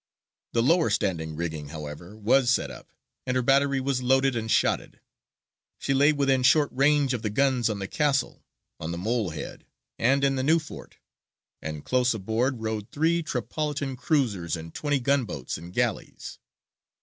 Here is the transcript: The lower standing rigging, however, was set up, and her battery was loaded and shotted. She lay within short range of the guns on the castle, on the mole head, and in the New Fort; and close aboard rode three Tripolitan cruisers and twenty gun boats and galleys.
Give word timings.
The 0.53 0.63
lower 0.63 0.89
standing 0.89 1.35
rigging, 1.35 1.67
however, 1.67 2.17
was 2.17 2.49
set 2.49 2.71
up, 2.71 2.91
and 3.27 3.35
her 3.35 3.43
battery 3.43 3.79
was 3.79 4.01
loaded 4.01 4.35
and 4.35 4.49
shotted. 4.49 4.99
She 5.77 5.93
lay 5.93 6.11
within 6.11 6.41
short 6.41 6.71
range 6.73 7.13
of 7.13 7.21
the 7.21 7.29
guns 7.29 7.69
on 7.69 7.77
the 7.77 7.87
castle, 7.87 8.43
on 8.79 8.91
the 8.91 8.97
mole 8.97 9.29
head, 9.29 9.63
and 9.99 10.23
in 10.23 10.37
the 10.37 10.43
New 10.43 10.57
Fort; 10.57 10.97
and 11.61 11.85
close 11.85 12.15
aboard 12.15 12.61
rode 12.61 12.89
three 12.89 13.21
Tripolitan 13.21 13.95
cruisers 13.95 14.57
and 14.57 14.73
twenty 14.73 14.99
gun 14.99 15.23
boats 15.23 15.55
and 15.55 15.71
galleys. 15.71 16.39